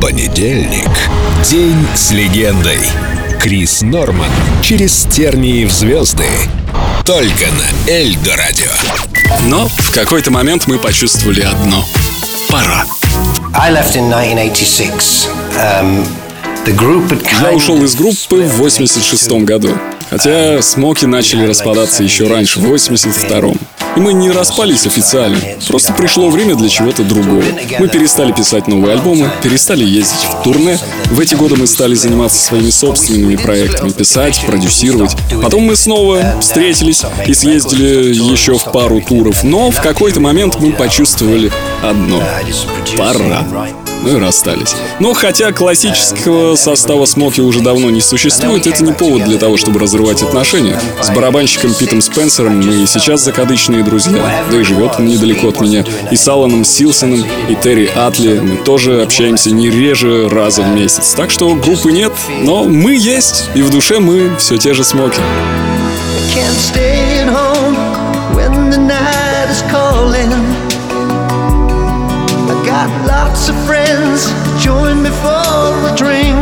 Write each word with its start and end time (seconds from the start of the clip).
Понедельник. 0.00 0.90
День 1.48 1.86
с 1.94 2.10
легендой. 2.10 2.80
Крис 3.40 3.82
Норман. 3.82 4.26
Через 4.64 5.04
тернии 5.04 5.64
в 5.64 5.70
звезды. 5.70 6.26
Только 7.04 7.44
на 7.52 7.88
Эльдо 7.88 8.34
Радио. 8.34 8.72
Но 9.44 9.68
в 9.68 9.94
какой-то 9.94 10.32
момент 10.32 10.66
мы 10.66 10.80
почувствовали 10.80 11.42
одно. 11.42 11.84
Пора. 12.50 12.84
I 13.54 13.70
left 13.70 13.94
in 13.94 14.12
1986. 14.12 15.28
Um, 15.54 16.04
the 16.64 16.76
group 16.76 17.08
had 17.22 17.50
Я 17.50 17.52
ушел 17.52 17.80
из 17.84 17.94
группы 17.94 18.42
в 18.42 18.56
86 18.56 19.30
году. 19.44 19.78
Хотя 20.16 20.62
Смоки 20.62 21.04
начали 21.04 21.46
распадаться 21.46 22.02
еще 22.02 22.26
раньше, 22.26 22.58
в 22.58 22.72
82-м. 22.72 23.60
И 23.96 24.00
мы 24.00 24.14
не 24.14 24.30
распались 24.30 24.86
официально. 24.86 25.38
Просто 25.68 25.92
пришло 25.92 26.30
время 26.30 26.54
для 26.54 26.70
чего-то 26.70 27.04
другого. 27.04 27.44
Мы 27.78 27.88
перестали 27.88 28.32
писать 28.32 28.66
новые 28.66 28.94
альбомы, 28.94 29.30
перестали 29.42 29.84
ездить 29.84 30.24
в 30.24 30.42
турне. 30.42 30.78
В 31.10 31.20
эти 31.20 31.34
годы 31.34 31.56
мы 31.56 31.66
стали 31.66 31.94
заниматься 31.94 32.42
своими 32.42 32.70
собственными 32.70 33.36
проектами, 33.36 33.90
писать, 33.90 34.42
продюсировать. 34.46 35.14
Потом 35.42 35.64
мы 35.64 35.76
снова 35.76 36.40
встретились 36.40 37.02
и 37.26 37.34
съездили 37.34 38.14
еще 38.14 38.56
в 38.56 38.64
пару 38.72 39.02
туров. 39.02 39.44
Но 39.44 39.70
в 39.70 39.82
какой-то 39.82 40.20
момент 40.20 40.58
мы 40.60 40.72
почувствовали 40.72 41.52
одно. 41.82 42.22
Пора. 42.96 43.44
Ну 44.06 44.18
и 44.18 44.20
расстались. 44.20 44.76
Но 45.00 45.14
хотя 45.14 45.50
классического 45.50 46.54
состава 46.54 47.06
Смоки 47.06 47.40
уже 47.40 47.60
давно 47.60 47.90
не 47.90 48.00
существует, 48.00 48.64
это 48.64 48.84
не 48.84 48.92
повод 48.92 49.24
для 49.24 49.36
того, 49.36 49.56
чтобы 49.56 49.80
разрывать 49.80 50.22
отношения. 50.22 50.80
С 51.02 51.10
барабанщиком 51.10 51.74
Питом 51.74 52.00
Спенсером 52.00 52.58
мы 52.58 52.86
сейчас 52.86 53.24
закадычные 53.24 53.82
друзья, 53.82 54.44
да 54.48 54.60
и 54.60 54.62
живет 54.62 54.92
он 54.98 55.06
недалеко 55.06 55.48
от 55.48 55.60
меня. 55.60 55.84
И 56.12 56.14
с 56.14 56.28
Аланом 56.28 56.64
Силсоном, 56.64 57.24
и 57.48 57.56
Терри 57.56 57.90
Атли 57.96 58.38
мы 58.38 58.58
тоже 58.58 59.02
общаемся 59.02 59.50
не 59.50 59.70
реже 59.70 60.28
раза 60.28 60.62
в 60.62 60.68
месяц. 60.68 61.14
Так 61.14 61.32
что 61.32 61.56
группы 61.56 61.90
нет, 61.90 62.12
но 62.42 62.62
мы 62.62 62.94
есть, 62.94 63.46
и 63.56 63.62
в 63.62 63.70
душе 63.70 63.98
мы 63.98 64.36
все 64.38 64.56
те 64.56 64.72
же 64.72 64.84
Смоки. 64.84 65.20
Can't 66.32 66.56
stay 66.60 67.05
me 75.06 75.12
for 75.22 75.70
a 75.90 75.94
drink. 75.96 76.36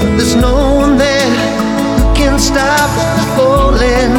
But 0.00 0.16
there's 0.16 0.36
no 0.36 0.54
one 0.82 0.96
there 0.96 1.30
who 1.98 2.14
can 2.14 2.38
stop 2.38 2.90
falling. 3.36 4.12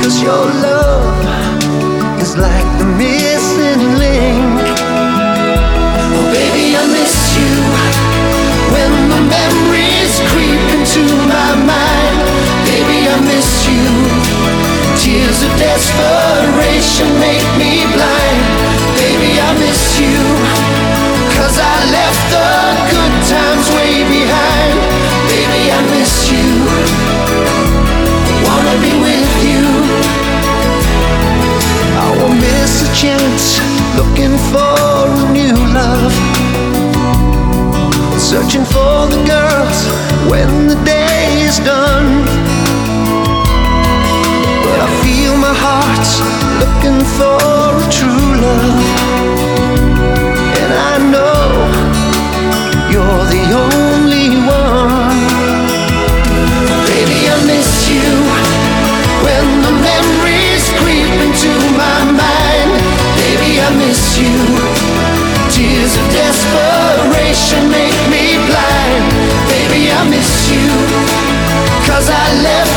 Cause 0.00 0.22
your 0.22 0.44
love 0.66 2.20
is 2.20 2.36
like 2.36 2.68
the 2.78 2.86
missing 2.98 3.98
link. 3.98 4.07
Searching 38.48 38.64
for 38.64 39.06
the 39.08 39.22
girls 39.26 39.78
when 40.30 40.68
the 40.68 40.76
day 40.82 41.44
is 41.44 41.58
done. 41.58 42.24
But 44.64 44.78
I 44.80 44.90
feel 45.04 45.36
my 45.36 45.52
heart's 45.52 46.16
looking 46.56 47.04
for 47.18 47.36
a 47.76 47.88
true 47.92 48.30
love. 48.40 48.80
And 50.62 50.72
I 50.72 50.96
know 51.12 51.44
you're 52.88 53.24
the 53.36 53.44
only 53.52 54.40
one. 54.48 55.20
Baby, 56.88 57.28
I 57.28 57.36
miss 57.44 57.70
you 57.92 58.08
when 59.28 59.44
the 59.60 59.74
memories 59.88 60.64
creep 60.80 61.12
into 61.20 61.52
my 61.76 62.00
mind. 62.16 62.70
Baby, 63.20 63.60
I 63.60 63.68
miss 63.76 64.16
you. 64.16 64.57
Cause 71.88 72.10
I 72.10 72.42
left 72.42 72.67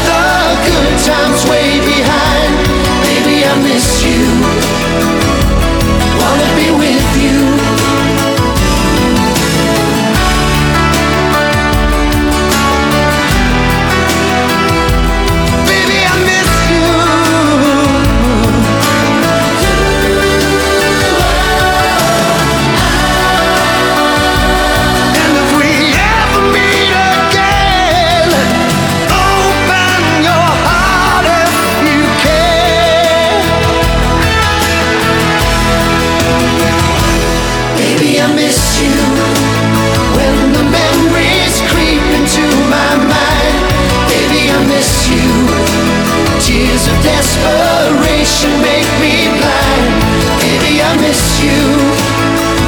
desperation 47.04 48.52
make 48.62 48.90
me 49.02 49.30
blind. 49.38 49.94
Baby, 50.42 50.82
I 50.82 50.92
miss 51.02 51.22
you. 51.42 51.62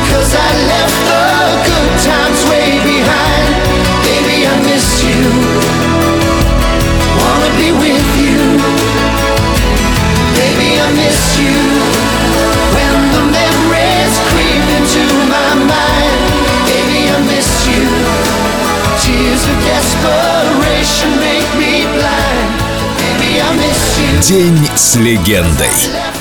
Cause 0.10 0.32
I 0.36 0.50
left 0.70 0.98
the 1.10 1.26
good 1.68 1.93
День 24.28 24.58
с 24.78 24.96
легендой. 24.96 25.68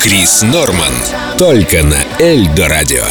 Крис 0.00 0.42
Норман. 0.42 0.92
Только 1.38 1.84
на 1.84 1.98
Эльдо 2.18 2.66
Радио. 2.66 3.04